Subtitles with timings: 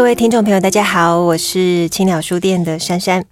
[0.00, 3.22] 各位听众朋友，大家好，我是青鸟书店的珊珊。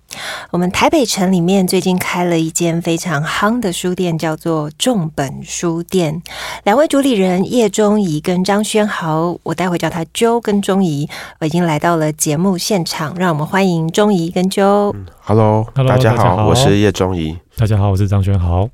[0.51, 6.23] 我们台北城里面最近开了一间非常夯的书店，叫做重本书店。
[6.65, 11.09] 两位主理人叶中怡跟张轩豪，我待会叫他周跟中怡，
[11.41, 14.95] 我已经来到了节目现场，让我们欢迎中怡跟周。
[15.23, 17.39] Hello，大家好，我是叶中怡。
[17.57, 18.69] 大家好，我是张轩豪。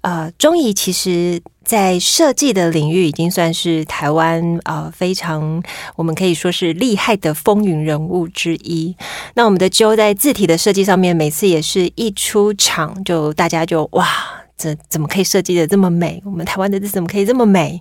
[0.00, 1.40] 呃，中怡其实。
[1.68, 5.62] 在设计的领域，已经算是台湾呃非常
[5.96, 8.96] 我们可以说是厉害的风云人物之一。
[9.34, 14.37] 那我们的 Joe 在字体的设计上面，每次也是一出场就大家就哇。
[14.58, 16.20] 这怎么可以设计的这么美？
[16.24, 17.80] 我们台湾的字怎么可以这么美？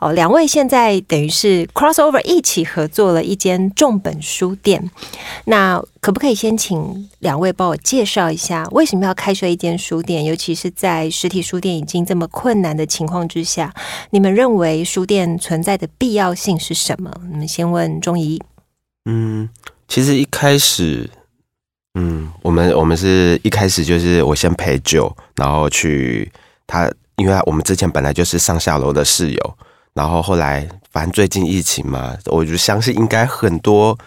[0.00, 4.90] 哦，两位现在等于是 crossover 一起合作了一间重本书店。
[5.44, 10.24] 那可不可以先请两位帮我介绍一下，为什么要开设一间书店？
[10.24, 13.72] 尤其是在实体书店已经这么困难的情况之下，
[14.10, 17.12] 你们认为书店存在的必要性是什么？
[17.30, 18.42] 你们先问钟怡。
[19.04, 19.48] 嗯，
[19.86, 21.08] 其实一开始。
[21.98, 26.30] 嗯，我们我们是一开始就是我先陪酒，然后去
[26.66, 29.58] 他，因为我们之前本来就是上下楼的室友，
[29.94, 33.98] 然后后来反正最近疫情嘛，我就相信应该很多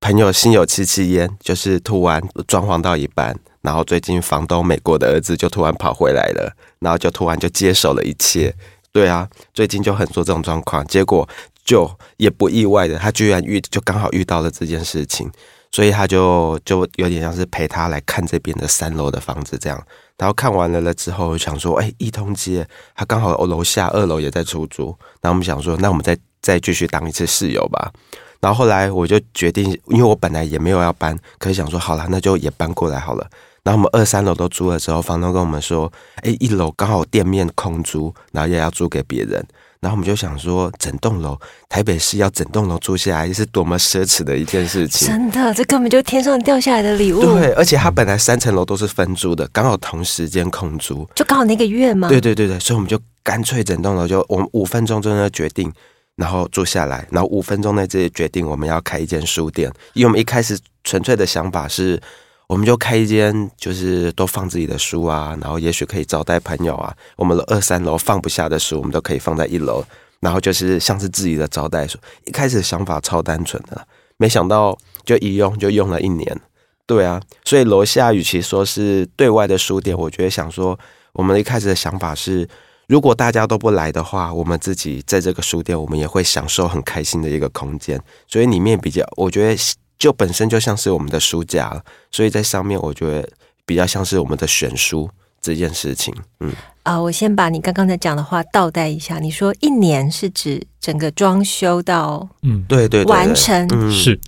[0.00, 8.54] 朋友心有戚戚焉，就是突然装潢到一半，然后最近房东美国的儿子就突然跑回来了，然后就突然就接手了一切。
[8.92, 11.28] 对啊，最近就很多这种状况，结果
[11.66, 15.30] 就也不意外的，他居然遇就刚好遇到了这件事情。
[15.70, 19.82] 所以他就就有点像是陪他来看这边的三楼的房子这样，
[20.16, 24.86] 然后看完了了之后，想说，哎，一通街，他刚好楼下二楼也在出租，
[25.20, 27.92] 然后我们想说，那我们再再继续当一次室友吧。
[28.40, 33.26] 然后后来我就决定，因为我本来也没有要搬，可是想说，好了，那就也搬过来好了。
[33.62, 35.92] 然后我们二三楼都租了之后，房东跟我们说，
[36.22, 39.44] 哎，一楼刚好店面空租，然后也要租给别人。
[39.80, 41.38] 然后我们就想说，整栋楼
[41.68, 45.08] 台北市要整栋楼住下来，是多么奢侈的一件事情。
[45.08, 47.20] 真的，这根本就天上掉下来的礼物。
[47.20, 52.08] 对，而且它本来三层楼都是分租的，刚好同时间空租，就刚好那个月嘛？
[52.08, 55.72] 对对对对，所以我们就干脆整栋楼就我们五分钟之内决定，
[56.16, 62.00] 然后住下来，然后五分钟内直接决定我们要开一间书店，因为我们一开始纯粹的想法是。
[62.48, 66.94] 我们就开一间，就是都放自己的书啊，然后也许可以招待朋友啊。
[67.16, 69.84] 我们的二三楼放不下的书，我们都可以放在一楼，
[70.20, 72.00] 然后就是像是自己的招待所。
[72.24, 73.84] 一开始想法超单纯的，
[74.16, 76.40] 没想到就一用就用了一年。
[76.86, 80.78] 对啊，所以楼下与其说是对外的书店，我觉得想说，
[81.14, 82.48] 我们一开始的想法是，
[82.86, 88.00] 如果大家都不来的话，我们自己在这个书店，我们也会享受很开心的一个空间。
[88.28, 89.60] 所以里面比较，我觉得。
[89.98, 93.28] 就本身就像是我们的书架了，所以在上面我觉得
[93.64, 95.08] 比较像是我们的选书
[95.40, 96.14] 这件事情。
[96.40, 96.52] 嗯，
[96.82, 99.18] 啊，我先把你刚刚才讲的话倒带一下。
[99.18, 104.18] 你说一年是指整个装修到嗯，对对完成是。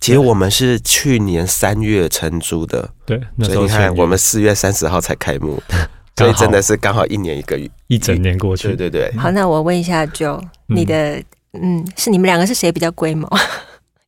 [0.00, 5.62] 其实我们是去年三月承租的，对，所以你看我们四月三十号才开幕，
[6.18, 8.66] 所以真的是刚好一年一个月，一整年过去。
[8.74, 9.16] 对对对。
[9.16, 11.22] 好，那我问一下，Jo，你的
[11.52, 13.30] 嗯，是你们两个是谁比较龟毛？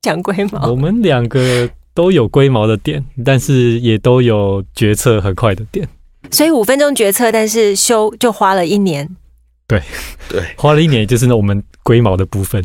[0.04, 5.88] 讲龟毛，我们两个都有龟毛的点，但是也都有决策很快的点。
[6.31, 9.09] 所以五分钟决策，但是修就花了一年。
[9.66, 9.81] 对
[10.28, 12.62] 对，花了一年，就是那我们龟毛的部分。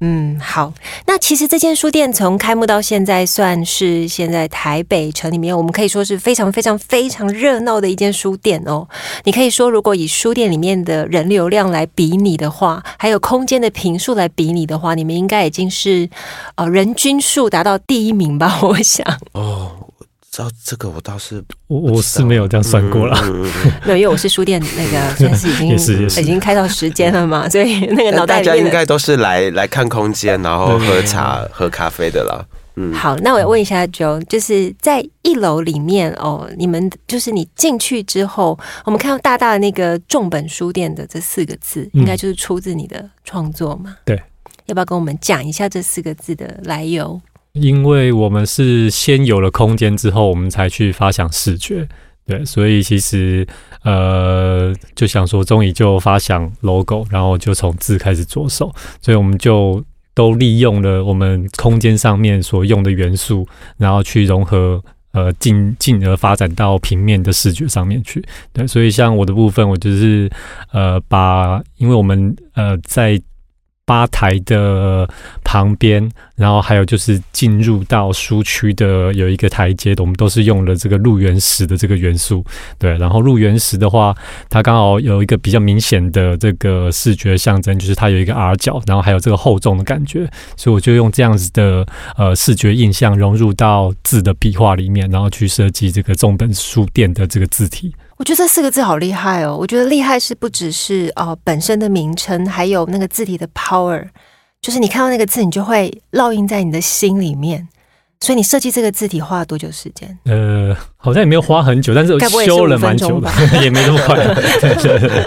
[0.00, 0.74] 嗯，好。
[1.20, 8.88] 其实这间书店从开幕到现在，算是现在台北城里面，我们可以说是非常非常非常热闹的一间书店哦。
[9.22, 16.08] 你可以说，如果以书店里面的人流量来比拟的话，还有空间的平数来比拟的话，你们应该已经是
[16.56, 18.58] 呃人均数达到第一名吧？
[18.62, 19.06] 我想。
[19.32, 19.70] 哦。
[20.30, 23.20] 知道这个我倒是我我是没有这样算过了，
[23.84, 32.46] 没有，因为我是书店那个， 现在是已经已经开到时间了嘛，所以那个脑袋大家应该都是来来看空间，然后喝茶喝咖啡的啦。
[32.76, 43.96] 嗯，好，那我要问一下 Joe，就是在一楼里面哦，你们就是你进去之后，我们看到大大的那个重本书店的这四个字，应该就是出自你的创作嘛？
[44.04, 44.16] 对，
[44.66, 47.20] 要不要跟我们讲一下这四个字的来由？
[47.52, 51.88] 因为我们是先有了空间之后，我们才去发想视觉，
[52.24, 53.46] 对，所以其实
[53.82, 63.44] 呃，就想说，终于就发想 logo，然后就从字开始着手，所以我们就都利用了我们空间上面所用的元素，
[63.76, 64.80] 然后去融合，
[65.12, 68.24] 呃，进进而发展到平面的视觉上面去。
[68.52, 70.30] 对，所以像我的部分，我就是
[70.72, 73.20] 呃，把因为我们呃在。
[73.90, 75.08] 吧台的
[75.42, 82.44] 旁边，然后还有就是进入到书区的有一个台阶的，我们都是用了这个入园石的这个元素。
[82.78, 84.14] 对，然后入园石的话，
[84.48, 91.84] 它刚好有一个比较明显的这个视觉象征，就是它有一个 R 角，然后还有这个厚重的感觉，所以我就用这样子的
[92.16, 97.92] 呃视觉印象融入到字的笔画里面，然后去设计这个重本书店的这个字体。
[98.20, 99.56] 我觉得这四个字好厉害哦！
[99.58, 104.06] 我觉得厉害是不只是哦本身的名称，还有那个字体的 power，
[104.60, 107.66] 就是你看到那个字，你就会烙印在你的心里面。
[108.20, 110.18] 所以你设计这个字体花了多久时间？
[110.26, 112.12] 呃，好像也没有花很久，但是
[112.44, 113.30] 修了蛮久的，
[113.64, 114.14] 也没那么快。
[114.60, 115.24] 对对对，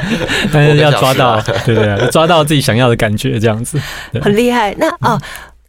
[0.54, 3.81] 但是要抓到，对对，抓到自己想要的感觉，这样子
[4.22, 4.72] 很厉害。
[4.78, 5.19] 那哦，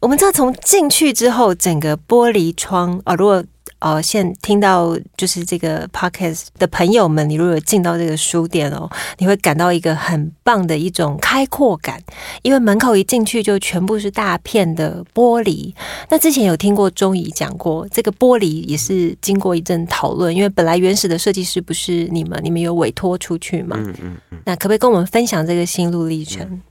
[0.01, 3.43] 我们知道从进去之后，整个玻璃窗啊，如果。
[3.85, 12.03] 哦，现听到就是这个 podcast 的朋友们，你如果进到这个书店哦，你会感到一个很棒的一种开阔感，
[12.41, 15.75] 因为门口一进去就全部是大片的玻璃。
[16.09, 23.77] 那之前有听过钟怡讲过，这个玻璃也是经过一阵讨论，因为本来原始的设计师不是你们，你们有委托出去嘛？
[23.79, 24.39] 嗯嗯嗯。
[24.47, 26.63] 那可不可以跟我们分享这个心路历程？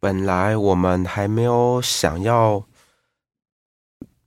[0.00, 2.64] 本来我们还没有想要。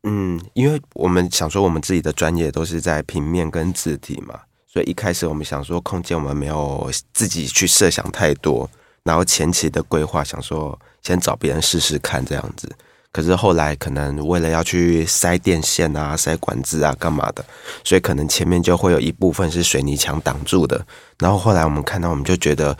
[0.08, 8.70] 嗯，因为我们想说，我们自己的专业都是在平面跟字体嘛，所以一开始我们想说，空间我们没有自己去设想太多，
[9.04, 12.74] 然后前期的规划想说，先找别人试试看这样子。
[13.12, 17.44] 可是后来可能为了要去塞电线啊、塞管子啊、干嘛的，
[17.84, 20.86] 所以可能前面就会有一部分是水泥墙挡住的。
[21.18, 22.78] 然后后来我们看到，我们就觉得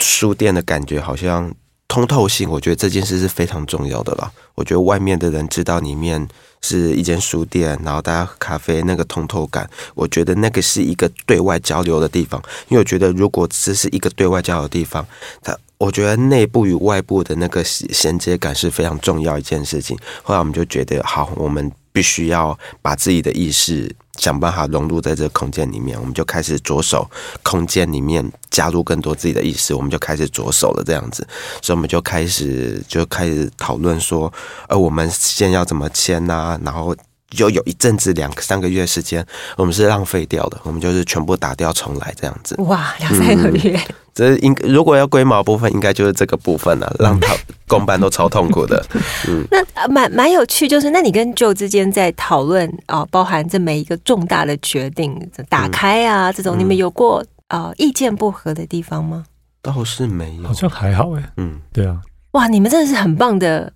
[0.00, 1.52] 书店的感觉好像
[1.96, 4.30] 通透性，我觉得这件事是非常重要的啦。
[4.54, 6.28] 我觉得外面的人知道里面。
[6.62, 12.42] 是一间书店，然后大家喝咖啡，那个通透感，我觉得那个是一个对外交流的地方。
[12.68, 15.06] 因为我觉得，如果这是一个对外交流的地方，
[15.42, 19.96] 它我觉得内部与外部的那个衔接感是非常重要一件事情。
[20.24, 23.94] 后来我们就觉得，好，我们必须要把自己的意识。
[24.16, 27.08] 想办法融入在这个空间里面，我们就开始着手
[27.42, 31.26] 空间里面加入更多自己的意识，我们就开始着手了这样子，
[31.62, 34.32] 所以我们就开始就开始讨论说，
[34.68, 36.58] 呃，我们先要怎么签呐？
[36.64, 36.94] 然后
[37.30, 39.24] 就有一阵子两三个月时间，
[39.56, 42.54] 我们是浪费掉的，我们就是全部打掉重来这样子。
[42.62, 43.78] 哇，两三个月。
[44.14, 47.34] 这应如果要龟毛部分，应该就是这个部分了，让他
[47.68, 48.82] 公办都超痛苦的。
[49.28, 59.24] 嗯，那蛮蛮有趣，就是那你跟 Joe 之间在讨论啊，包含这每一个重大的决定打开啊，这种你们有过啊意见不合的地方吗？
[59.60, 61.30] 倒是没有，好像还好哎。
[61.36, 62.00] 嗯，对啊。
[62.30, 63.70] 哇，你们真的是很棒的，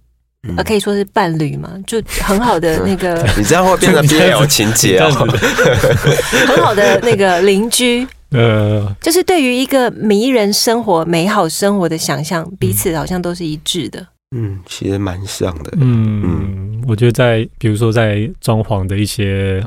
[0.57, 3.23] 呃，可以说是伴侣嘛，就很好的那个。
[3.37, 5.11] 你这样会变成 BL 情节哦。
[6.49, 8.07] 很好的那个邻居。
[8.33, 14.07] 呃，就是对于一个迷人生活、美好生活的想象，彼此好像都是一致的。
[14.35, 15.73] 嗯，其实蛮像的。
[15.77, 19.63] 嗯嗯，我觉得在比如说在装潢的一些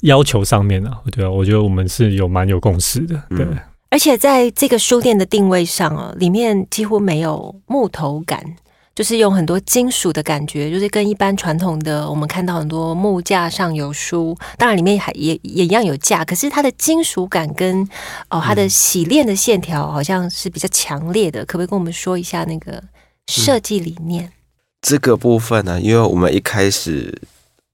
[0.00, 3.22] 要求上面呢，对啊，我觉得我们是有蛮有共识的。
[3.36, 3.46] 对，
[3.90, 8.42] 而且在这个书店的定位上啊，里面几乎没有木头感。
[8.98, 17.88] 就是用很多金属的感觉，就是跟一般传统的我们看到很多木架上有书，当然里面还也也一样有架，可是它的金属感跟
[18.28, 22.82] 哦它的洗练的线条好像是比较强烈的，可不可以跟我们说一下那个
[23.28, 24.32] 设计理念？
[24.82, 27.16] 这个部分呢，因为我们一开始，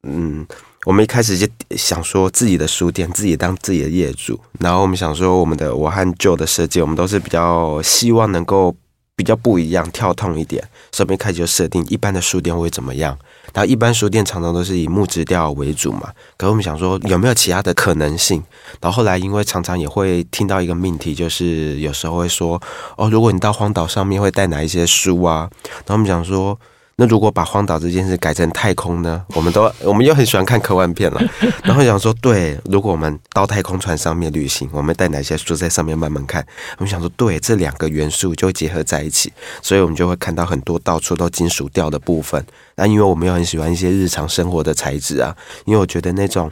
[0.03, 0.47] 嗯，
[0.85, 8.77] 我们一开始就想说自己的书店，自己当自己的业主，然后我们想说我们的我和旧的设计，我们都是比较希望能够。
[9.17, 10.61] 比较不一样，跳痛一点。
[10.95, 13.19] 这边开始就设定一般的书店会怎么样？
[13.53, 16.13] 然后一般书店常常都是以木质调为主嘛。
[16.37, 18.43] 可是我们想说有没有其他的可能性？
[18.81, 22.63] 然后后来因为常常也会听到一个命题，就是有时候会说
[22.97, 25.51] 哦，如果你到荒岛上面会带哪一些书啊？
[25.87, 26.59] 然后我们想说。
[26.97, 29.25] 那如果把荒岛这件事改成太空呢？
[29.35, 31.21] 我们都我们又很喜欢看科幻片了，
[31.65, 36.47] 然后想说，对，如果我们到太空船上面旅行，我们带哪些书在上面慢慢看？
[36.79, 42.45] 我们想说，对，这两个元素就结合在一起，所以我们就会看到很多到处都金属调的部分。
[42.77, 46.49] 那因为我们又很喜欢一些日常生活的材质啊，因为我觉得那种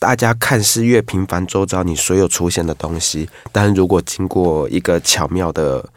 [0.00, 5.88] 大家看似越平凡，周遭你所有出现的东西，但如果经过一个巧妙的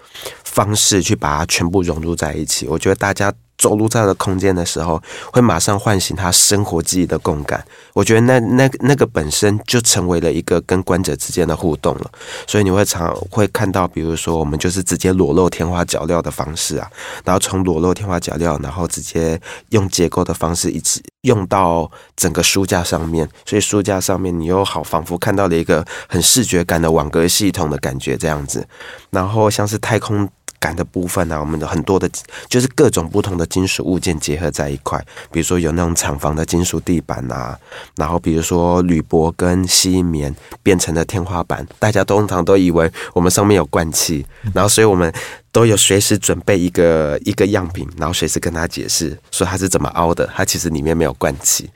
[0.44, 3.34] 方式去把它全部融入在一起，我觉得大家。
[3.58, 7.66] 走入这样的空间的时候，会马上唤醒他生活记忆的共感。
[7.94, 12.12] 我觉得那那那个本身就成为了一个跟观者之间的互动了。
[12.46, 16.88] 所以你会常会看到，比如说我们就是直接裸露天花脚料的方式啊，
[17.24, 23.28] 然后从裸露天花脚料，然后直接用结构的方式一起用到整个书架上面。
[23.46, 28.68] 所以书架上面你又好仿佛看到了一个很视觉感的网格系统的感觉这样子。
[29.10, 30.30] 然后像是太空。
[30.60, 32.10] 感的部分呢，我们的很多的，
[32.48, 35.00] 就是各种不同的金属物件结合在一块，
[35.32, 37.58] 比如说有那种厂房的金属地板啊，
[37.96, 45.14] 然后比如说铝箔跟吸棉变成了天花板，大家通常都以为我们上面有灌气， 然后所以我们
[45.52, 51.70] 都有随时准备一个一个样品，然后随时跟他解释说它是怎么凹的，它其实里面没有灌气。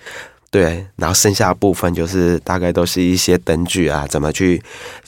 [0.50, 4.61] 对，然后剩下部分就是大概都是一些灯具啊，怎么去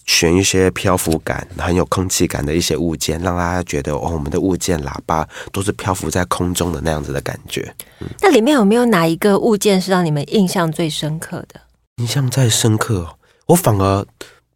[0.05, 7.73] 选一些漂浮感很有空气感的一些物件，让大家觉得哦，我们的物件喇叭都是漂浮在空中的那样子的感觉。
[8.21, 11.61] 那里面有没有哪一个物件是让你们印象最深刻的？
[11.97, 14.05] 印象最深刻，我反而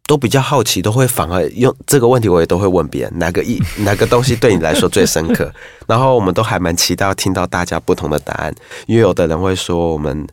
[0.06, 5.50] 都比较好奇，都会反而用这个问题，我也都会问别人哪个一 哪个东西对你来说最深刻。
[5.86, 8.54] 然后我们都还蛮期待听到大家不同的答案，
[8.86, 10.26] 因为有的人会说我们。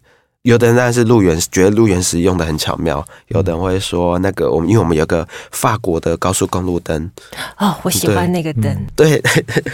[0.45, 7.09] 有的人当然是路原觉得路原石用的很巧妙，有的人会说那个我们因为我们有个法国的高速公路灯
[7.57, 9.19] 哦，我喜欢那个灯， 对，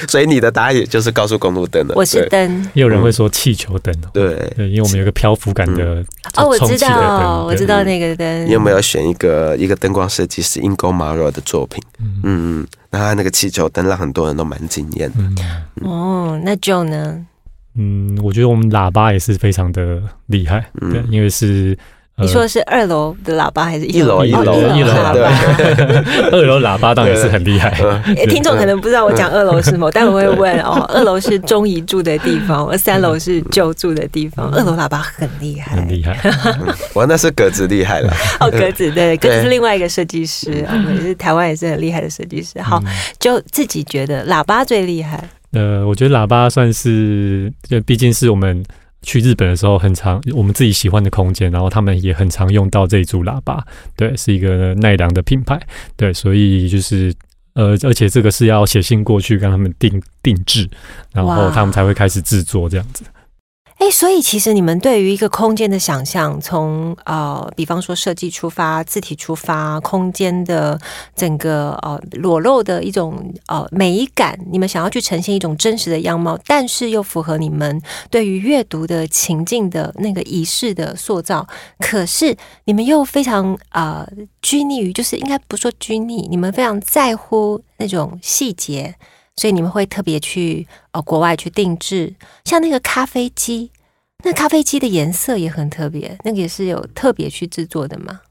[0.07, 1.93] 所以你的答案也就是高速公路灯了。
[1.97, 6.01] 我是灯，也有人会说气球灯，对对，因为我们有个漂浮感的
[6.37, 8.45] 哦，我知道，我知道那个灯。
[8.47, 11.83] 你有没有选一个一个灯光设计师 Ingo Maro 的作品？
[11.99, 15.11] 嗯嗯，那他那个气球灯让很多人都蛮惊艳。
[15.81, 17.25] 哦，那 Joe 呢？
[17.77, 21.77] 嗯，我觉得我们喇叭也是非常的厉害，对，因为是
[22.17, 24.23] 你说的是二楼的喇叭还是一楼？
[24.23, 25.31] 一楼一楼喇叭，
[26.31, 27.71] 二楼喇叭当然是很厉害。
[28.29, 34.51] 听众可能不知道我讲二楼是么，但我会问哦， 二楼是中怡住的地方，而三楼是旧住的地方。
[34.51, 36.15] 二楼喇叭很厉害，很厉害。
[36.93, 42.61] 我那是格子厉害了，哦，格子对，格子是另外一个设计师，也是台湾也是很厉害的设计师。
[42.61, 42.83] 好，
[43.19, 45.23] 就自己觉得喇叭最厉害。
[45.51, 48.63] 呃，我觉得喇叭算是，就毕竟是我们
[49.01, 53.65] 去日本的时候很常我们自己喜欢的空间，然后他们也很常用到这一组喇叭，
[53.95, 55.59] 对，是一个奈良的品牌，
[55.97, 57.13] 对，所以就是
[57.53, 60.69] 呃，而且这个是要写信过去跟他们定定制，
[61.11, 63.03] 然后他们才会开始制作这样子。
[63.81, 70.79] 哎，所以其实你们对于一个空间的想象，从呃，比方说设计出发、字体出发、空间的
[71.15, 81.47] 整个呃裸露的一种呃美感，你们想要去呈现一种真实的样貌，但是又符合你们对于阅读的情境的那个仪式的塑造。
[81.79, 84.07] 可是你们又非常啊
[84.43, 88.93] 拘泥于，就是应该不说拘泥，你们非常在乎那种细节。
[89.35, 93.71] 所以你们会特别去呃国外去定制，像那个咖啡机，
[94.23, 98.21] 那咖啡机的颜色也很特别，那个也是有特别去制作的吗？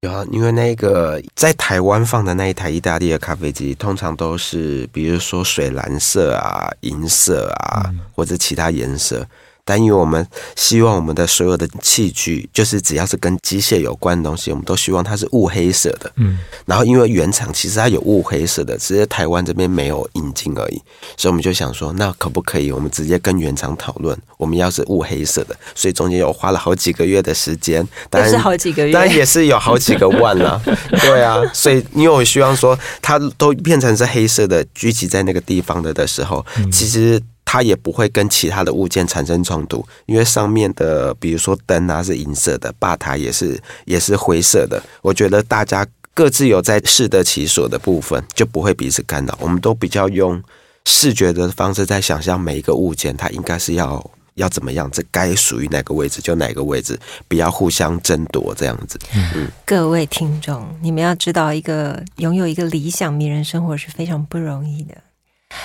[0.00, 9.26] 有啊，因为那个在台湾放的那一台意大利的咖啡机，通常都是比如说水蓝色啊、银色啊，或者其他颜色。
[9.70, 16.10] 但因为我们希望我们的所有的器具，就是只要是跟机械有关的东西，我们都希望它是雾黑色的。
[16.16, 20.82] 嗯，然后因为原厂其实它有雾黑色的，只是台湾这边没有引进而已，
[21.16, 25.54] 所以我们就想说，那可不可以我们直接跟原厂讨论，我们要是雾黑色的？
[25.76, 30.60] 所以中间有花了好几个月的时间，但是好几个月，当然也是有好几个万了。
[31.00, 37.22] 对啊，所以因为我希望说，它都变成是黑色的，聚集在那个地方的的时候，其实。
[37.52, 44.80] 它也不会跟其他的物件产生冲突，因为上面的，比如说灯啊是银色的，吧台也是也是灰色的。
[45.02, 49.36] 我觉得大家各自有在适得其所的部分，就不会彼此干扰。
[49.40, 50.40] 我们都比较用
[50.84, 58.96] 视觉的方式在想象每一个物件，它应该是要要怎么样，这该属于哪个位置就哪个位置，不要互相争夺这样子。
[59.12, 64.94] 嗯，各位听众，你们要知道，一个拥有一个理想迷人生活是非常不容易的。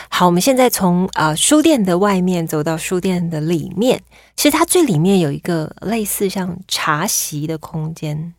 [0.09, 4.01] 好，我们现在从啊书店的外面走到书店的里面。
[4.35, 8.33] 其实它最里面有一个类似像茶席的空间，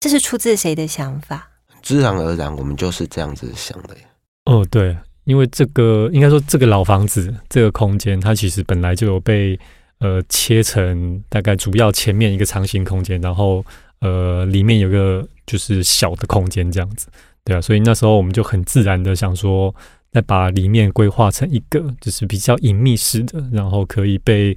[0.00, 1.50] 这是出自谁的想法？
[1.82, 4.02] 自然而然，我们就是这样子想的呀。
[4.46, 9.58] 哦，对，因为这个应该说这个老房子这个空间，它其实本来就有被
[9.98, 13.64] 呃切成大概主要前面一个长形空间，然后
[14.00, 17.08] 呃里面有个就是小的空间这样子。
[17.44, 19.74] 对啊，所以那时候我们就很自然的想说。
[20.12, 24.56] 再把里面规划成一个就是比较隐秘式的，然后可以被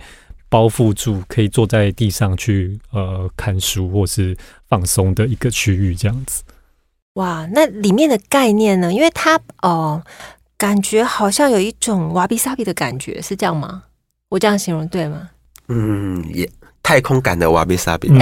[0.50, 4.36] 包覆住，可以坐在地上去呃看书或是
[4.68, 6.44] 放松的一个区域，这样子。
[7.14, 8.94] 哇，那里面的概念呢？
[8.94, 10.04] 因为它哦。
[10.58, 13.84] 感觉好像有一种瓦比萨比的感觉，是这样吗？
[14.30, 15.30] 我这样形容对吗？
[15.68, 16.50] 嗯，也
[16.82, 18.18] 太空感的瓦比萨比，嗯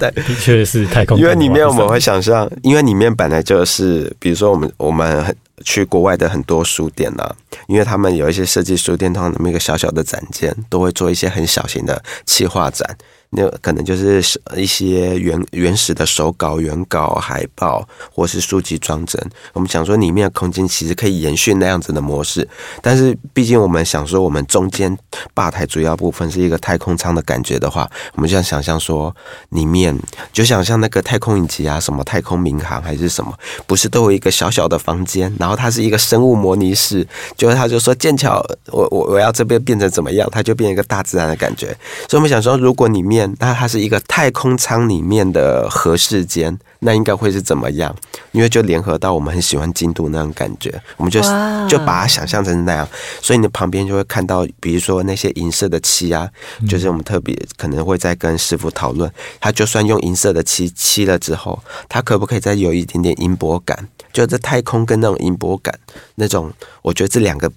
[0.00, 7.34] 对，的确是太空感因为里面我们会想象，因为里面本来就是，比如说我们我们很去国外的很多书店啊，
[7.66, 12.96] 因为他们有一些设计书店，通常那么一个小小的展间，都会做一些很小型的企划展。
[13.34, 14.22] 那可能就是
[14.56, 19.18] 一些原原始的手稿、原稿、海报，或是书籍装帧。
[19.54, 22.46] 我们想说，里面的空间其实可以延续那样子的模式，
[22.82, 24.96] 但是毕竟我们想说，我们中间
[25.32, 29.14] 吧台主要部分是一个太空舱的感觉的话，我们就要想象说，
[29.48, 29.98] 里面
[30.30, 33.32] 就想象那个太空影集啊，什么太空民航还是什么，
[33.66, 41.68] 不是都有一个小小的房间，然后它是一个生物模拟室，就是他就说剑桥，我我我要这边变成怎么样，它就变一个大自然的感觉。
[42.08, 47.94] 所以我们想说，如果里面那它是一个太空舱里面的核世间，那应该会是怎么样？
[48.30, 51.20] 因为就联合到我们很喜欢京都那种感觉，我们就
[51.68, 52.88] 就把它想象成那样，
[53.20, 56.28] 所以你旁边就会看到，比如说那些银色的漆啊，
[56.68, 59.10] 就是我们特别可能会在跟师傅讨论，
[59.40, 63.88] 他就算用银色的漆漆了之后，它可不可以再有一点点银箔感？
[64.12, 65.78] 就这太空跟那种银箔感，
[66.16, 66.52] 那种
[66.82, 67.50] 我觉得这两个。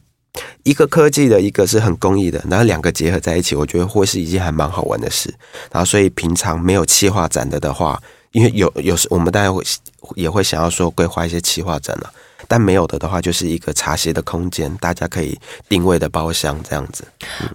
[0.64, 5.34] 一个科技的，一个是很工艺的，然后两个结合在一起，我觉得会是一件还蛮好玩的事。
[5.72, 8.02] 然后，所以平常没有企划展的的话，
[8.32, 9.64] 因为有有时我们当然会
[10.16, 12.12] 也会想要说规划一些企划展了，
[12.48, 15.40] 但没有的的话，就是一个茶歇的空间，大家可以
[15.70, 17.04] 定位的包厢这样子。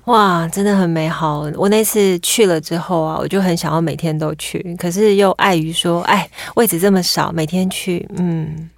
[0.06, 1.40] 哇，真的很美好。
[1.54, 8.70] 我那次去了之后啊，我就很想要每天都去，可是又碍于说，哎，位置这么少，每天去，嗯，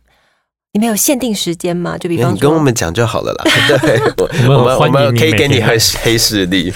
[0.75, 1.99] 你们有限定时间吗？
[1.99, 3.45] 就比方你跟我说，们讲就好了啦。
[4.17, 6.73] 对，我我们我们可以给你黑黑势力。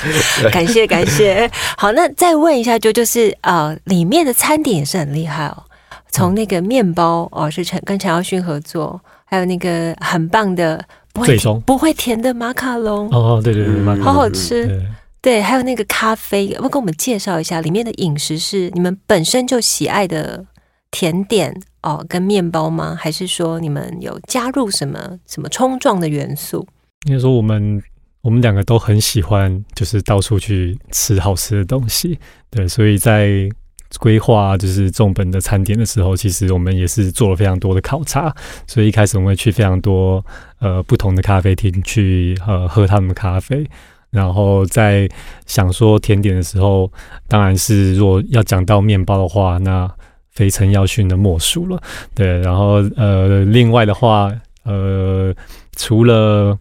[0.53, 1.50] 感谢感谢。
[1.79, 5.62] 好，那再问一下，就就是呃，里面的餐点也是很厉害哦。
[6.11, 10.85] 从那个面包哦，是陈跟陈耀勋合作，还有那个很棒的
[11.15, 14.67] 不会不会甜的马卡龙，哦，对对对，蛮好好吃。
[14.67, 14.83] 对，
[15.23, 20.45] 对，还有那个咖啡，要不要跟我们介绍一下里面的饮食是你们本身就喜爱的
[20.91, 22.97] 甜点哦，跟面包吗？
[22.99, 26.66] 还是说你们有加入什么什么冲撞的元素？
[27.07, 27.81] 应该说我们
[28.23, 32.19] 我们两个都很喜欢，就是到处去吃好吃的东西，
[32.50, 33.49] 对，所以在
[34.00, 38.34] 规划就是重本的餐点的时候，其实我们也是做了非常多的考察，
[38.67, 40.25] 所以一开始我们会去非常多
[40.58, 43.65] 呃不同的咖啡厅去呃喝他们的咖啡。
[44.10, 45.08] 然后在
[45.47, 46.91] 想说甜点的时候，
[47.28, 49.89] 当然是如果要讲到面包的话，那
[50.36, 51.82] 非陈耀勋的莫属了。
[52.14, 55.34] 对，然后呃，另外的话，呃，
[55.75, 56.56] 除了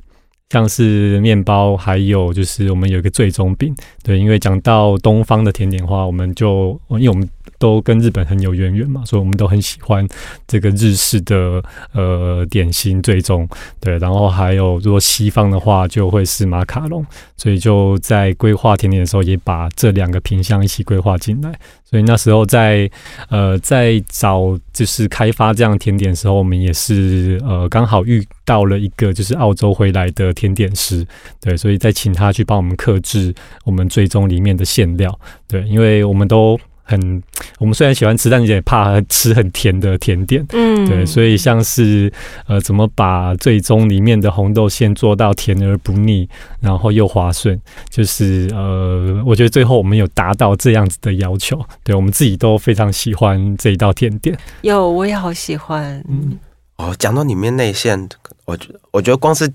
[0.50, 3.76] 像是面包，还有就是我们有一个最终饼。
[4.02, 10.08] 对，因为讲到东方的甜点的话，我们就因为我们都跟日本很有渊源嘛，所以我们都很喜欢
[10.48, 11.64] 这个日式的
[11.94, 13.48] 呃点心最终。
[13.80, 17.06] 对，然后还有如果西方的话，就会是马卡龙。
[17.38, 21.54] 所以就在规划甜点的时候，也把这两个品相一起规划进来。
[21.84, 22.90] 所以那时候在
[23.30, 31.06] 呃在找就是开发这样甜点的时候，我们也是呃刚好遇到了一个就是澳洲回来的甜点师，
[31.40, 33.34] 对，所以再请他去帮我们克制
[33.66, 37.22] 我们最终里面的馅料，对，因为我们都很
[37.60, 42.12] 我们虽然喜欢吃，但也怕吃很甜的甜点，嗯对，所以像是
[42.48, 46.30] 呃，怎么把最终里面的红豆馅做到甜而不腻，
[46.62, 54.38] 然后又滑顺，就是呃，我觉得最后我们有达到这样子的要求，对我们自己都非常喜欢这一道甜点。
[54.62, 55.96] 有，我也好喜欢。
[56.08, 56.40] 嗯嗯，
[56.78, 58.08] 哦，讲到里面内馅，
[58.46, 59.50] 我觉我觉得光是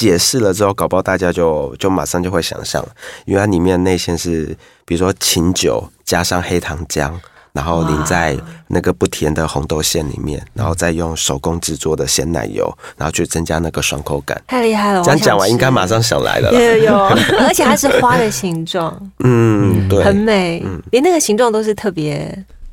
[0.00, 2.88] 解释了之后，搞不好大家就就马上就会想象了，
[3.26, 7.12] 因为它里面的内馅是，比如说琴酒加上黑糖浆，
[7.52, 8.34] 然后淋在
[8.68, 14.40] 那个不甜的红豆馅里面，然后再用手工制作的鲜奶油，然后去增加那个爽口感。
[14.46, 15.02] 太厉害了！
[15.04, 16.56] 这样讲完，应该马上上想来了啦。
[16.58, 16.96] 有有有，
[17.40, 22.26] 而且它是花的形状，嗯，对，很美嗯，连那个形状都是特别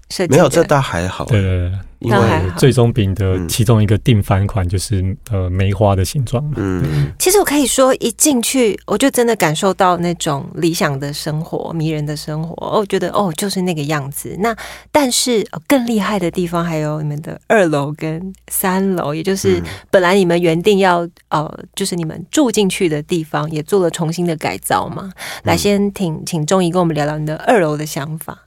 [0.09, 0.31] 设计。
[0.31, 2.19] 没有这倒还好，对对对，因为
[2.57, 6.51] 最终饼的嗯其中一个定番款就是呃梅花的形状嘛。
[6.57, 12.53] 嗯，其实我可以说，一进去我就真的感受到那种理想的生活、迷人的生活。
[12.65, 14.35] 哦，我觉得哦，就是那个样子。
[14.39, 14.55] 那
[14.91, 25.11] 但是、呃更厉害的地方还有你们的二楼跟三楼，也就是嗯本来你们原定要呃，就是你们住进去的地方，也做了重新的改造嘛。
[25.43, 28.43] 来，先请请钟怡跟我们聊聊你的二楼的想法。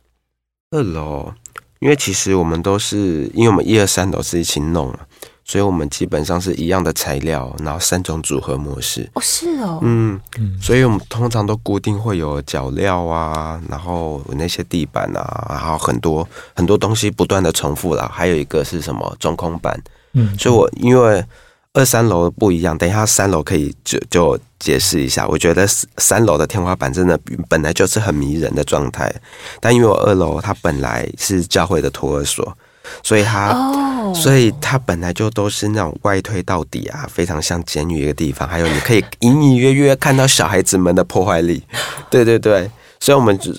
[0.70, 1.34] 二楼，
[1.80, 4.98] 因为其实我们都是，因为我们一二三都是一起弄嘛，
[5.44, 9.08] 所以我们基本上是一样的材料，然后三种组合模式。
[9.14, 18.10] 哦，是哦，嗯，嗯，所以我们通常都固定会有脚料啊，然后那些地板啊，然后很多很多东西不断的重复啦。
[18.12, 21.24] 还有一个是什么中空板，嗯，所以我因为
[21.72, 25.26] 二三楼不一样，等一下三楼可以就就解释一下。
[25.28, 25.64] 我觉得
[25.98, 29.12] 三楼的天花板真的本来就是很迷人的状态，
[29.60, 32.56] 但因为我二楼它本来是教会的托儿所，
[33.04, 38.48] 所以它哦，所以它本来就都是那种外推到底啊，非常像监狱一个地方。
[38.48, 41.62] 还有你可以隐隐约约看到小孩子们的破坏力，
[42.10, 43.52] 对对对，所以我们就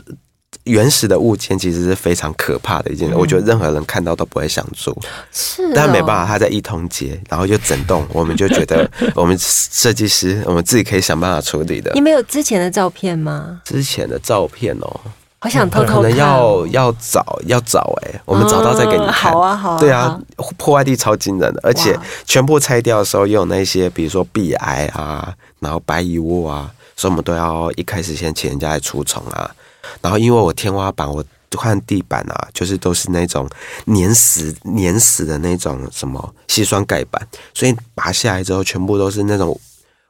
[0.66, 4.96] 原始的物件其实是非常可怕的一件事，我觉得任何人看到都不会想住。
[5.32, 12.02] 是哦，但没办法，它在一通街，然后就整栋，我们就觉得 我们设计师，我们自己可以想办法处理的你。
[12.02, 13.62] 们有之前的照片吗？
[13.66, 15.00] 之前的照片哦，
[15.40, 19.32] 好想偷偷可能要要找要找哎、我们找到再给你嗯看。
[19.34, 20.20] 好啊，好啊，对啊，
[20.58, 29.50] 破坏力超惊人的，而且全部拆掉的时候，也有那些比如说壁癌啊，然后白蚁窝啊，所以我们都要一开始先请人家来除虫啊。
[30.02, 31.24] 然后因为我天花板我
[31.58, 33.50] 换地板啊，就是都是那种
[33.88, 39.60] 粘死粘死的那种什么细酸盖板，所以拔下来之后全部都是那种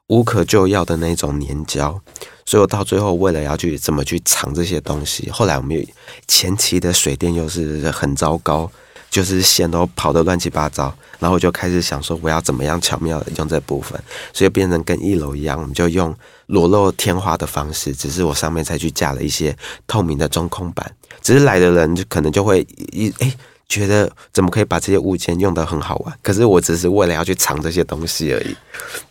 [0.08, 2.00] 无可救药的那种粘胶。
[2.46, 5.88] 所以我到最后为了要去怎么去藏这些东西，后来我们
[6.28, 8.70] 前期的水电又是很糟糕，
[9.12, 14.02] 就是线都跑得乱七八糟，然后我就开始想说我要怎么样巧妙的用这部分，
[14.34, 16.16] 所以变成跟一楼一样，我们就用
[16.48, 23.32] 裸露天花的方式，只是我上面才去架了一些透明的中空板，只是来的人就可能就会一哎。
[23.72, 26.14] 觉得怎么可以把这些物件用得很好玩？
[26.22, 28.54] 可是我只是为了要去藏这些东西而已，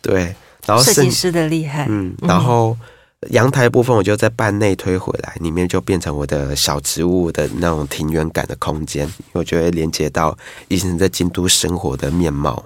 [0.02, 0.34] 对。
[0.66, 2.76] 然后甚设计师的厉害，嗯，然后
[3.28, 10.36] 阳台部分我就在半内推回来，里面就变成我的小植物的那种庭园感的空间，我觉得连接到
[10.68, 12.64] 以前在京都生活的面貌。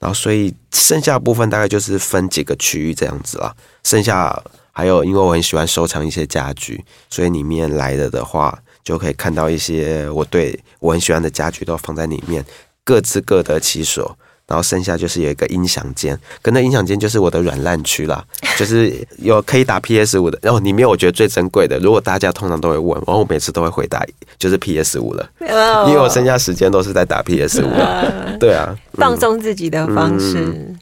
[0.00, 3.54] 然后，所以剩下部分大概就是分几个区域这样子啦。
[3.84, 12.44] 剩下还有，因为我很喜欢收藏一些家具，所以里面来了的话，就可以看到一些我对我很喜欢的家具都放在里面，
[12.82, 14.18] 各自各得其所。
[14.46, 18.24] 然后剩下就是有一个音响间，跟那音响间就是我的软烂区啦，
[18.58, 20.38] 就是有可以打 PS 五的。
[20.42, 24.04] 然后里面我觉得最珍贵的，如果大家通常都会问，然后我每次都会回答，
[24.38, 27.70] 就是 PS 五了，哦因为我剩下时间都是在打 PS 五
[28.38, 30.36] 对啊，放松自己的方式。
[30.38, 30.78] 嗯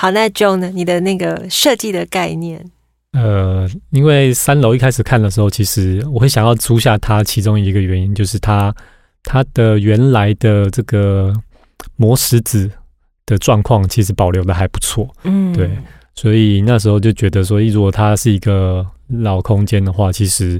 [0.00, 0.70] 好，那 Joe 呢？
[0.72, 2.64] 你的那个设计的概念，
[3.14, 8.72] 呃，因为三楼一开始看的时候，其实我会想要租下它，其中一个原因就是它
[9.24, 11.32] 它的原来的这个
[11.96, 12.70] 磨石子
[13.28, 15.70] 的状况其实保留的还不错，嗯，对
[16.14, 20.58] 所以那时候就觉得说，如果它是一个老空间的话，其实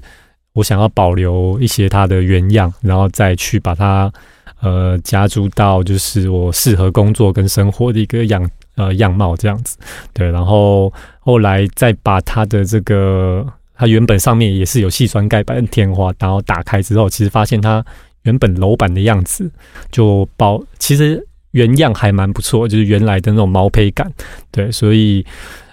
[0.53, 4.13] 我想要保留一些它的原样，然后再去把它
[4.61, 9.79] 呃加注到就是我适合工作跟生活的一个样呃样貌这样子。
[10.13, 17.85] 对，然后后来再把它的这个它原本上面也是有细酸盖板天花，然后打开之后，其实发现它
[18.23, 19.51] 原本楼板的样子
[19.91, 21.25] 就保其实。
[21.53, 24.13] 原样还蛮不错，就是原来的那种毛坯感，
[24.51, 25.25] 对，所以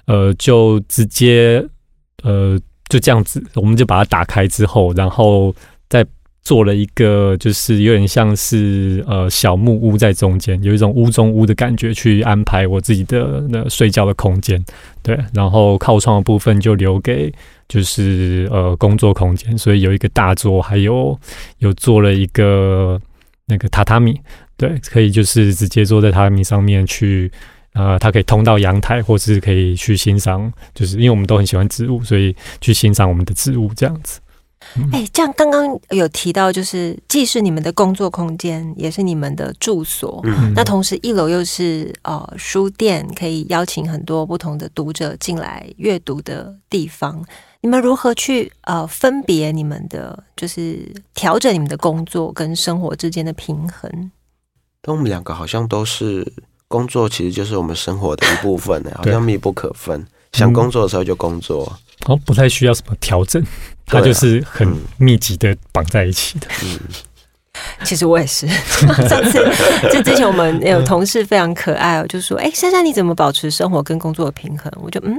[0.05, 1.63] 呃，就直接
[2.23, 5.53] 呃就这样子，我们就把它打开之后，然后
[5.89, 6.05] 再
[6.43, 14.63] 做了一个，就是有点像是呃小木屋在中间，有一种屋中屋的感觉，去安排我自己的那睡觉的空间，
[15.01, 17.33] 对，然后靠窗的部分就留给
[17.67, 21.19] 就是呃工作空间，所以有一个大桌，还有
[21.57, 23.01] 有做了一个
[23.47, 24.15] 那个榻榻米。
[24.57, 27.31] 对，可以就是直接坐在榻榻米上面去，
[27.73, 34.19] 呃，它可以通到阳台，或是可以去欣赏，就是因为我们都很喜欢植物，所以去欣赏我们的植物这样子。
[34.91, 40.19] 哎、这样刚刚有提到，就是既是你们的工作空间，也是你们的住所。
[40.23, 47.23] 嗯那同时，一楼又是呃书店，可以邀请很多不同的读者进来阅读的地方。
[47.61, 50.79] 你们如何去呃分别你们的，就是
[51.13, 54.11] 调整你们的工作跟生活之间的平衡？
[54.87, 56.31] 但我们两个好像都是
[56.67, 60.05] 工作，其实就是我们生活的一部分呢，好像密不可分。
[60.33, 61.63] 想工作的时候就工作，
[62.05, 63.43] 哦，不太需要什么调整，
[63.85, 66.47] 它就是很嗯密集的绑在一起的。
[66.63, 66.79] 嗯，
[67.83, 68.45] 其实我也是，
[69.09, 69.39] 上次
[69.91, 75.15] 就之前我们 有同事非常可爱哦，就说：“哎，珊珊你怎么保持生活跟工作的平衡？”我就嗯，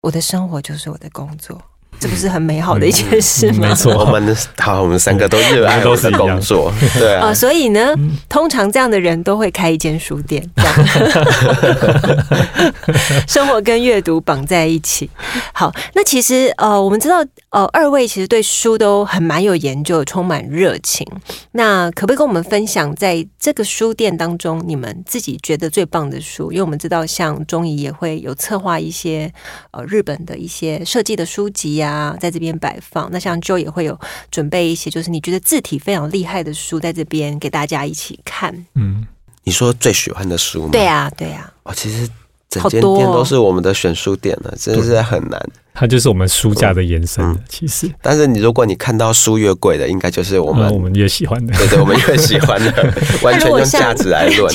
[0.00, 1.62] 我的生活就是我的工作，
[2.02, 3.68] 这不是很美好的一件事吗？
[3.68, 7.94] 没错我们好，我们三个都热爱都是工作，对啊、所以呢，
[8.28, 10.74] 通常这样的人都会开一间书店，这样
[13.28, 15.08] 生活跟阅读绑在一起。
[15.52, 21.06] 好，那其实呃，我们知道呃，二位其实对书都很蛮有研究，充满热情。
[21.52, 26.50] 那可不可以跟我们分享，在这个书店当中，你们自己觉得最棒的书？
[26.50, 29.32] 因为我们知道，像中医也会有策划一些
[29.70, 33.08] 呃日本的一些设计的书籍呀、在这边摆放。
[33.12, 33.98] 那像 Joe 也会有
[34.30, 38.52] 准备一些，就是你觉得字体非常厉害的书，在这边给大家一起看。
[38.74, 39.06] 嗯，
[39.44, 40.68] 你说最喜欢的书吗？
[40.72, 42.08] 对啊，对啊，哦，其实
[42.52, 45.40] 整间店好多哦都是我们的选书店了，真的是很难。
[45.74, 47.38] 它就是我们书架的延伸嗯。
[47.48, 51.56] 其实，但是你如果你看到书越贵的，应该就是我们我们我们越喜欢的。
[51.56, 54.54] 对对，我们越喜欢的， 完全用价值来论。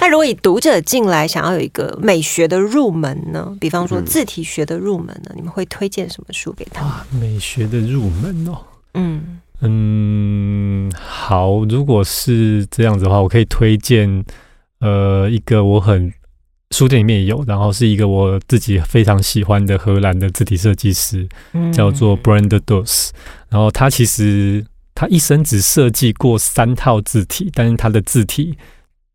[0.00, 8.58] 那如果以读者进来想要有一个美学的入门呢，比方说嗯字体学的入门呢，你们会推荐什么书给他美学的入门哦。
[8.94, 14.24] 嗯，嗯，好，如果是这样子的话，我可以推荐
[14.80, 16.12] 呃一个我很
[16.70, 21.72] 书店里面也有，然后是一个我自己非常喜欢的荷兰的字体设计师，嗯。
[21.72, 23.10] 叫做 Brand Dos。
[23.48, 28.56] 然后他其实他一生只设计过三套字体，但是他的字体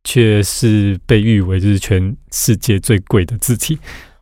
[0.04, 3.80] 却是被誉为就是全世界最贵的字体。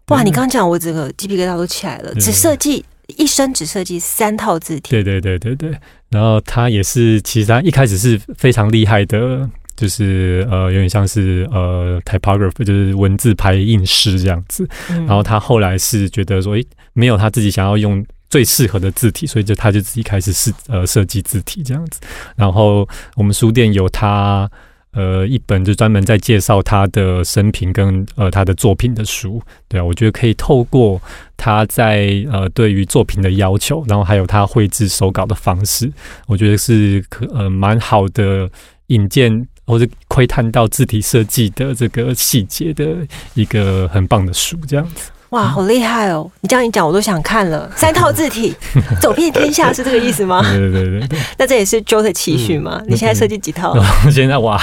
[0.10, 2.86] 哇，对你刚刚讲我整个鸡皮疙瘩都起来了，只设计
[3.18, 5.76] 一生只设计三套字体，对对对对对，
[6.10, 14.68] 然后他也是，其实他一开始是非常厉害的，就是呃，有点像是呃 typographer，就是文字排印师这样子。
[14.90, 22.00] 然后他后来是觉得说，诶，没有他自己想要用最适合的字体，所以就他就自己开始是呃设计字体这样子。
[22.36, 24.50] 然后我们书店有他。
[24.96, 31.02] 呃，一本就专门在介绍他的生平跟呃他的作品的书，对啊，我觉得可以透过
[31.36, 35.92] 他在呃对于作品的要求，然后还有他绘制手稿的方式，
[36.28, 38.48] 我觉得是可呃蛮好的
[38.86, 42.86] 引荐或者窥探到字体设计的这个细节的
[43.34, 45.12] 一个很棒的书，这样子。
[45.30, 46.30] 哇，好厉害哦！
[46.42, 47.68] 你这样一讲，我都想看了。
[47.76, 48.54] 三套字体，
[49.02, 50.44] 走遍天下是这个意思吗？
[50.44, 51.20] 对对对。
[51.40, 52.80] 那这也是 Joe 的期许吗？
[52.88, 53.76] 你现在设计几套？
[54.14, 54.62] 现在哇，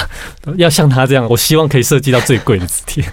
[0.56, 3.04] 要像他这样，我希望可以设计到最贵的字体。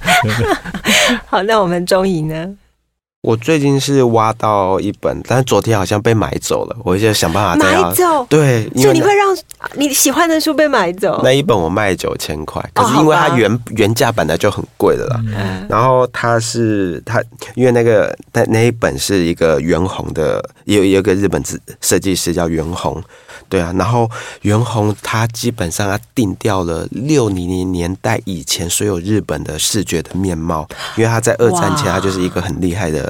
[1.25, 2.47] 好，那我们中怡呢？
[3.21, 9.37] 我最近是挖到一本，但是昨天好像被买走了，我就想办法买走，对，因为那所以你会让
[9.73, 11.31] 你喜欢的书被买走那？
[11.31, 15.19] 一本我卖九千块，可哦是因为它原原价本来就很贵的啦。
[15.25, 17.21] 嗯嗯然后它是它，
[17.55, 23.03] 因为那个那那一本是一个袁弘的，有有一个日本设设计师叫袁弘，
[23.49, 23.73] 对啊。
[23.77, 24.09] 然后
[24.43, 33.06] 袁弘他基本上他定掉了六零年年代以前所有日本的视觉的面貌，因为他在二战前他就是一个很厉害的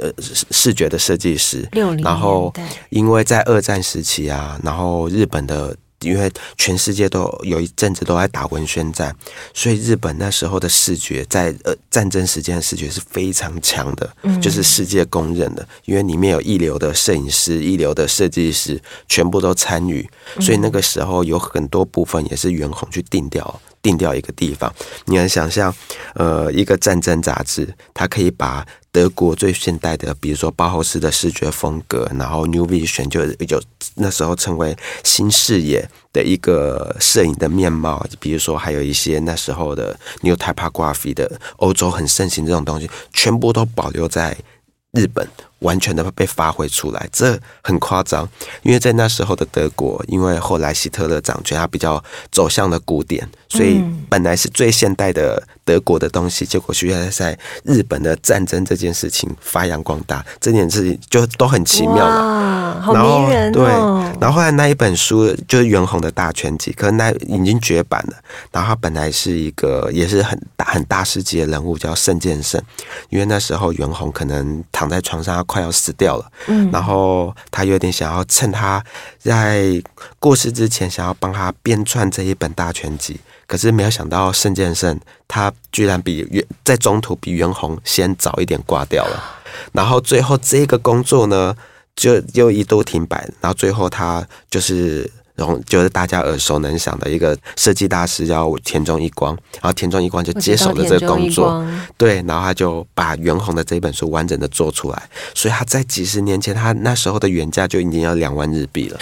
[0.00, 1.68] 呃视视觉的设计师，
[2.02, 2.52] 然后
[2.90, 5.76] 因为在二战时期啊，然后日本的。
[6.04, 9.14] 因为全世界都有一阵子都在打文宣战，
[9.52, 15.66] 所以日本那时候的视觉在呃战争时间的视觉是非常强的，嗯就是世界公认的。
[15.84, 20.08] 因为里面有一流的摄影师、一流的设计师，全部都参与，
[20.40, 23.60] 所以那个时候有很多部分也是袁弘去定掉。
[23.84, 25.70] 定掉一个地方，你能想象，
[26.14, 33.62] 呃，一个战争杂志，它可以把德国最现代的，比如说包豪斯的视觉风格，然后 New Vision 就有
[33.94, 44.36] 那时候成为新视野的一个摄影的面貌，比如说还有一些那时候的 New Typography 的欧洲很盛行这种东西，全部都保留在
[44.92, 45.28] 日本。
[45.60, 48.28] 完全的被发挥出来，这很夸张，
[48.62, 62.53] 因为在那时候的德国，因为后来希特勒掌权，他比较走向了古典，所以嗯本来是最现代的德国的东西，结果居然在日本的战争这件事情发扬光大，这件事情就都很奇妙了。
[62.92, 64.12] 然后迷人对哦！
[64.20, 68.16] 然后后来那一本书就是袁弘的大全集，可是那已经绝版了。
[68.50, 72.60] 然后他本来是一个也是很大很大师级的人物，叫圣剑圣，
[73.08, 76.30] 因为那时候袁弘可能躺在床上，他快要死掉了。
[76.48, 78.82] 嗯然后他有点想要趁他
[79.18, 79.82] 在
[80.18, 83.20] 过世之前，想要帮他编撰这一本大全集。
[83.46, 89.22] 可是没有想到圣剑圣他居然比袁在中途比袁弘先早一点挂掉了。
[89.72, 91.54] 然后最后这个工作呢，
[91.96, 93.28] 就又一度停摆。
[93.40, 95.10] 然后最后他就是。
[95.36, 101.66] 然后就是大家耳熟能详的一个设计大师叫田中一光，然后田中一光就接手了这个工作，
[101.98, 105.02] 对，然后他就把袁弘的这本书完整的做出来，
[105.34, 109.00] 所以他在几十年前，他那时候的原价就已经要两万日币了，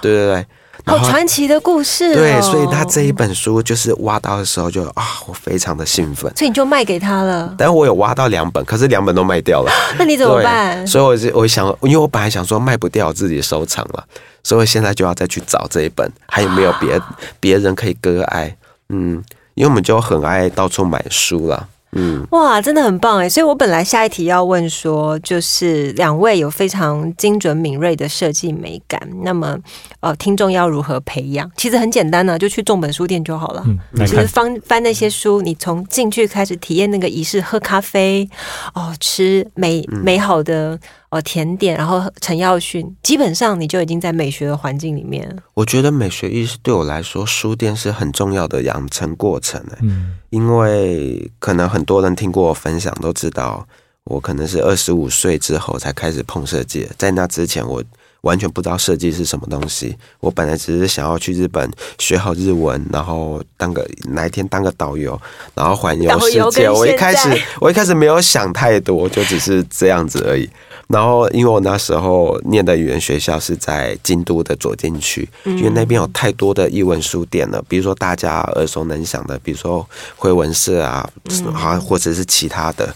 [0.00, 0.46] 对对对，
[0.86, 2.14] 好传奇的故事哦。
[2.14, 7.54] 对，所以他这一本书就是挖到的时候就啊，我非常的兴奋，所以你就卖给他了。
[7.56, 10.86] 但我有挖到两本，可是两本都卖掉了， 那你怎么对办？
[10.86, 14.04] 所以我就我想，因为我本来想说卖不掉，我自己收藏了，
[14.42, 17.00] 所以我现在就要再去找这一本，还有没有别
[17.40, 18.56] 别人可以割爱，
[18.90, 19.22] 嗯，
[19.54, 21.68] 因为我们就很爱到处买书了。
[21.94, 23.28] 嗯，哇，真的很棒哎！
[23.28, 29.56] 所以我本来下一题要问说，就是两位有非常精准敏锐的设计美感，那么
[30.00, 31.50] 呃，听众要如何培养？
[31.56, 33.64] 其实很简单呢、就去重本书店就好了。
[33.66, 38.28] 嗯，其实翻翻那些书，你从进去开始体验那个仪式，喝咖啡，
[38.74, 40.78] 哦，吃美美好的
[41.14, 45.34] 哦甜点，然后陈耀迅，基本上你就已经在美学的环境里面。
[45.54, 53.66] 我觉得美学意识对我来说，书店是很重要的养成过程诶，嗯因为可能很多人听过我分享都知道，
[54.04, 57.82] 我可能是二十五岁之后才开始碰设计，在那之前我。
[58.24, 59.96] 完全不知道设计是什么东西。
[60.18, 65.20] 我本来只是想要去日本学好日文，然后当个哪一天当个导游，
[65.54, 66.68] 然后环游世界。
[66.68, 67.28] 我一开始
[67.60, 70.48] 我一开始没有想太多，就只是这样子而已。
[70.88, 81.08] 然后因为我那时候念的语言学校是在京都的左京区，因为那边有太多的译文书店了，比如说大家耳熟能详的，比如说回文社啊，
[81.52, 82.94] 好像或者是其他的。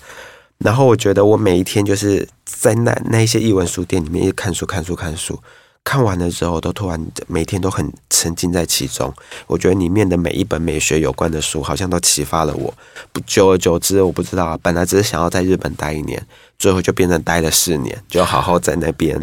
[0.59, 5.39] 然后我觉得我每一天就是在那那一些译文书店里面一直看书看书看书，
[5.85, 9.13] 看完的时候都突然每天都很沉浸在其中。
[9.47, 12.75] 我觉得里面的每一本美学有关的书，好像都启发了我。
[13.13, 16.21] 不久而久之，我不知道啊，本来只是想要在日本待一年，
[16.59, 19.21] 最后就变成待了四年，就好好在那边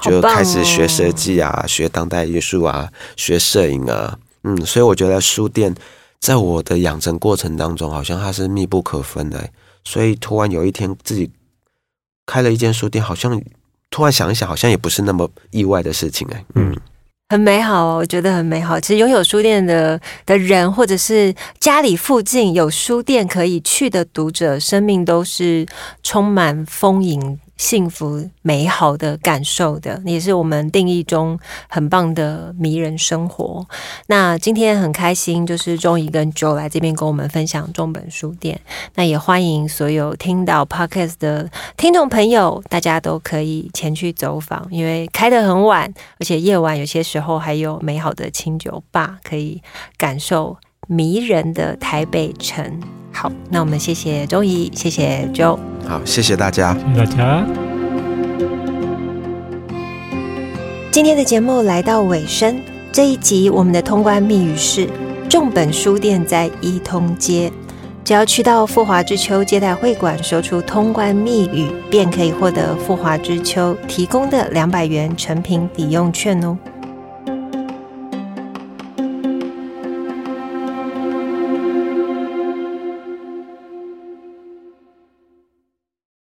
[0.00, 4.18] 就开始学设计啊，学当代艺术啊，学摄影啊。
[4.42, 5.72] 嗯，所以我觉得书店
[6.18, 9.50] 在我的养成过程当中，好像它是密不可分的欸、
[9.84, 11.30] 所以突然有一天自己
[12.26, 13.42] 开了一间书店，好像
[13.90, 16.74] 突然想一想，好像也不是那么意外的事情哎、嗯，
[17.28, 18.78] 很美好哦，我觉得很美好。
[18.80, 25.66] 其实拥有书店的的人，或者是家里附近有书店可以去的读者，生命都是
[26.02, 31.38] 充满丰盈、幸福、美好的感受的，也是我们定义中
[31.68, 33.66] 很棒的迷人生活。
[34.06, 38.60] 那今天很开心，就是钟怡跟 Joe 来这边跟我们分享中本书店。
[38.94, 49.62] 那也欢迎所有听到 Podcast 的听众朋友，大家都可以前去走访，因为开得很晚，而且夜晚有些时候还有美好的清酒吧，可以
[49.96, 50.56] 感受
[50.88, 52.80] 迷人的台北城。
[53.12, 55.56] 好，那我们谢谢钟怡，谢谢 Joe。
[55.86, 56.74] 好，谢谢大家。
[56.74, 57.46] 谢谢大家。
[60.90, 64.88] 今天的节目来到尾声，这一集我们的通关密语是：
[65.28, 67.52] 重本书店在一通街。
[68.04, 76.58] 只要去到富华之秋接待会馆，说出通关密语，便可以获得富华之秋提供的两百元成品抵用券哦。